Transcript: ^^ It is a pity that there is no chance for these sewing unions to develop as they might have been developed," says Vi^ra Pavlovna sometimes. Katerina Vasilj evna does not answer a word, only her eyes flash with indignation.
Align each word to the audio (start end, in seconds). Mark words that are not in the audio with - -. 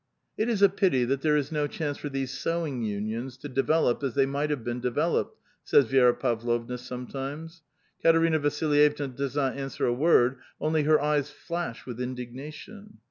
^^ 0.01 0.03
It 0.35 0.49
is 0.49 0.63
a 0.63 0.69
pity 0.69 1.05
that 1.05 1.21
there 1.21 1.37
is 1.37 1.51
no 1.51 1.67
chance 1.67 1.95
for 1.95 2.09
these 2.09 2.35
sewing 2.35 2.81
unions 2.81 3.37
to 3.37 3.47
develop 3.47 4.01
as 4.01 4.15
they 4.15 4.25
might 4.25 4.49
have 4.49 4.63
been 4.63 4.79
developed," 4.79 5.37
says 5.63 5.85
Vi^ra 5.85 6.19
Pavlovna 6.19 6.79
sometimes. 6.79 7.61
Katerina 8.01 8.39
Vasilj 8.39 8.89
evna 8.95 9.15
does 9.15 9.35
not 9.35 9.55
answer 9.55 9.85
a 9.85 9.93
word, 9.93 10.39
only 10.59 10.81
her 10.85 10.99
eyes 10.99 11.29
flash 11.29 11.85
with 11.85 12.01
indignation. 12.01 12.97